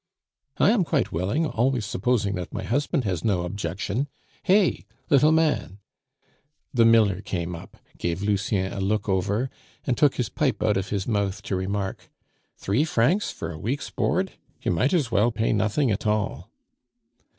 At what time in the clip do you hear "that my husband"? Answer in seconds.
2.33-3.03